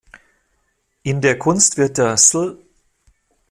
[1.03, 2.57] In der Kunst wird der sl.